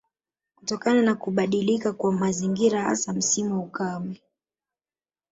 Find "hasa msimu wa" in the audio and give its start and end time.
2.81-3.63